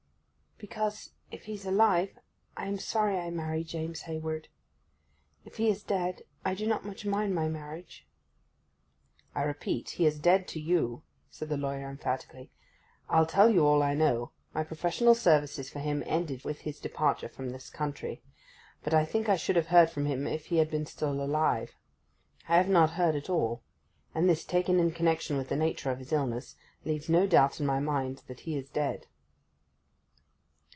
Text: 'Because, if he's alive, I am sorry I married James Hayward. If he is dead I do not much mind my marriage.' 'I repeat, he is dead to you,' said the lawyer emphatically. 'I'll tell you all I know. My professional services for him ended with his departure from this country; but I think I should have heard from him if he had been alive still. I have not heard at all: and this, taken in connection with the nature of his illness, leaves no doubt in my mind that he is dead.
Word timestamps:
'Because, 0.63 1.13
if 1.31 1.45
he's 1.45 1.65
alive, 1.65 2.19
I 2.55 2.67
am 2.67 2.77
sorry 2.77 3.17
I 3.17 3.31
married 3.31 3.65
James 3.67 4.01
Hayward. 4.01 4.47
If 5.43 5.57
he 5.57 5.69
is 5.71 5.81
dead 5.81 6.21
I 6.45 6.53
do 6.53 6.67
not 6.67 6.85
much 6.85 7.03
mind 7.03 7.33
my 7.33 7.47
marriage.' 7.47 8.05
'I 9.33 9.41
repeat, 9.41 9.89
he 9.89 10.05
is 10.05 10.19
dead 10.19 10.47
to 10.49 10.59
you,' 10.59 11.01
said 11.31 11.49
the 11.49 11.57
lawyer 11.57 11.89
emphatically. 11.89 12.51
'I'll 13.09 13.25
tell 13.25 13.49
you 13.49 13.65
all 13.65 13.81
I 13.81 13.95
know. 13.95 14.33
My 14.53 14.63
professional 14.63 15.15
services 15.15 15.71
for 15.71 15.79
him 15.79 16.03
ended 16.05 16.43
with 16.43 16.59
his 16.61 16.79
departure 16.79 17.27
from 17.27 17.49
this 17.49 17.71
country; 17.71 18.21
but 18.83 18.93
I 18.93 19.03
think 19.03 19.29
I 19.29 19.37
should 19.37 19.55
have 19.55 19.69
heard 19.69 19.89
from 19.89 20.05
him 20.05 20.27
if 20.27 20.45
he 20.45 20.57
had 20.57 20.69
been 20.69 20.85
alive 21.01 21.69
still. 21.69 22.53
I 22.53 22.57
have 22.57 22.69
not 22.69 22.91
heard 22.91 23.15
at 23.15 23.31
all: 23.31 23.63
and 24.13 24.29
this, 24.29 24.45
taken 24.45 24.79
in 24.79 24.91
connection 24.91 25.37
with 25.37 25.49
the 25.49 25.55
nature 25.55 25.89
of 25.89 25.97
his 25.97 26.13
illness, 26.13 26.55
leaves 26.85 27.09
no 27.09 27.25
doubt 27.25 27.59
in 27.59 27.65
my 27.65 27.79
mind 27.79 28.21
that 28.27 28.41
he 28.41 28.55
is 28.55 28.69
dead. 28.69 29.07